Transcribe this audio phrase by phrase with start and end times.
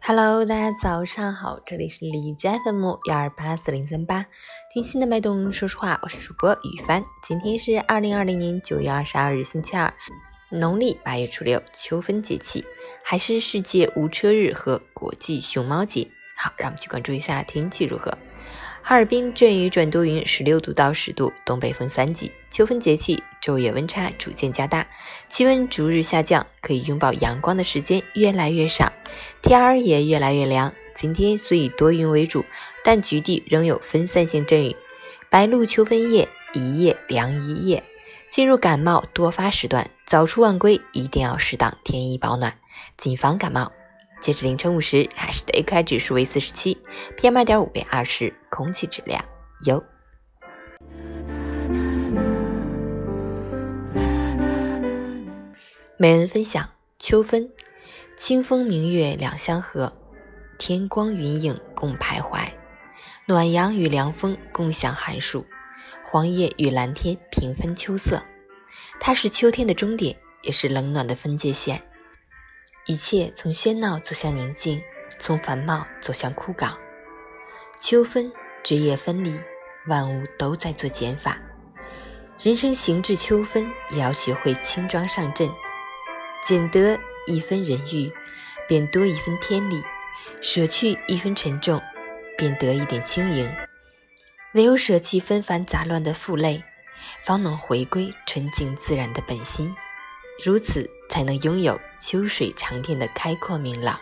[0.00, 4.26] Hello，大家早上好，这里是李斋 FM 幺二八四零三八，
[4.72, 7.04] 听心的脉动，说实话，我是主播雨帆。
[7.22, 9.92] 今天是二零二零年九月二十二日，星期二，
[10.50, 12.64] 农历八月初六，秋分节气，
[13.04, 16.08] 还是世界无车日和国际熊猫节。
[16.36, 18.16] 好，让我们去关注一下天气如何。
[18.82, 22.32] 哈尔滨阵雨转多云，十六度到十度，东北风三级。
[22.50, 24.86] 秋分节气，昼夜温差逐渐加大，
[25.28, 28.92] 气温逐日下降，可以拥抱阳光的时间越来越少，
[29.40, 30.72] 天儿也越来越凉。
[30.94, 32.44] 今天虽以多云为主，
[32.84, 34.76] 但局地仍有分散性阵雨。
[35.30, 37.82] 白露秋分夜，一夜凉一夜。
[38.28, 42.58] 进入感冒多发时段，早出晚归一定要适当添衣保暖，
[42.96, 43.72] 谨防感冒。
[44.22, 46.78] 截至凌晨五时，海市的 AQI 指数为四十七
[47.18, 49.24] ，PM 二点五为二十，空气质量
[49.66, 49.82] 优。
[55.96, 57.50] 每人分享：秋分，
[58.16, 59.92] 清风明月两相和，
[60.56, 62.48] 天光云影共徘徊，
[63.26, 65.44] 暖阳与凉风共享寒暑，
[66.04, 68.22] 黄叶与蓝天平分秋色。
[69.00, 71.82] 它是秋天的终点，也是冷暖的分界线。
[72.86, 74.82] 一切从喧闹走向宁静，
[75.18, 76.74] 从繁茂走向枯槁。
[77.80, 78.32] 秋分，
[78.64, 79.38] 枝叶分离，
[79.86, 81.38] 万物都在做减法。
[82.40, 85.48] 人生行至秋分，也要学会轻装上阵，
[86.44, 88.12] 减得一分人欲，
[88.66, 89.80] 便多一分天理；
[90.40, 91.80] 舍去一分沉重，
[92.36, 93.48] 便得一点轻盈。
[94.54, 96.64] 唯有舍弃纷繁杂乱的负累，
[97.24, 99.72] 方能回归纯净自然的本心。
[100.44, 100.88] 如此。
[101.12, 104.00] 才能拥有秋水长天的开阔明朗。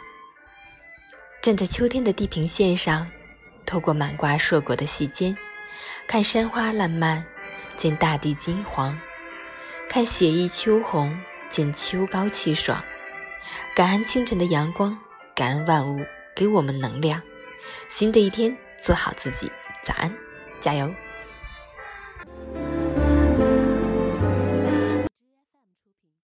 [1.42, 3.04] 站在秋天的地平线上，
[3.66, 5.36] 透过满瓜硕果的细尖，
[6.06, 7.26] 看山花烂漫，
[7.76, 8.96] 见大地金黄；
[9.88, 12.80] 看血意秋红，见秋高气爽。
[13.74, 14.96] 感恩清晨的阳光，
[15.34, 17.20] 感恩万物给我们能量。
[17.88, 19.50] 新的一天，做好自己。
[19.82, 20.14] 早安，
[20.60, 20.94] 加油！